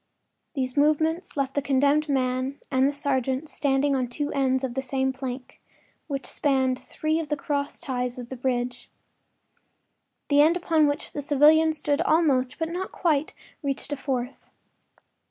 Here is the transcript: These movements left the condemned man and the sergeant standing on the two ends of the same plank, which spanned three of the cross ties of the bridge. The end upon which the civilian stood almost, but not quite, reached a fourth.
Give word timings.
These 0.55 0.75
movements 0.75 1.37
left 1.37 1.53
the 1.53 1.61
condemned 1.61 2.09
man 2.09 2.59
and 2.71 2.87
the 2.87 2.91
sergeant 2.91 3.47
standing 3.49 3.95
on 3.95 4.05
the 4.05 4.09
two 4.09 4.31
ends 4.33 4.63
of 4.63 4.73
the 4.73 4.81
same 4.81 5.13
plank, 5.13 5.61
which 6.07 6.25
spanned 6.25 6.79
three 6.79 7.19
of 7.19 7.29
the 7.29 7.37
cross 7.37 7.79
ties 7.79 8.17
of 8.17 8.29
the 8.29 8.35
bridge. 8.35 8.89
The 10.29 10.41
end 10.41 10.57
upon 10.57 10.87
which 10.87 11.13
the 11.13 11.21
civilian 11.21 11.71
stood 11.71 12.01
almost, 12.01 12.57
but 12.57 12.69
not 12.69 12.91
quite, 12.91 13.35
reached 13.61 13.93
a 13.93 13.95
fourth. 13.95 14.47